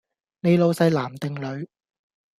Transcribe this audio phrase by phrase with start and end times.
[0.39, 1.69] 你老細男定女？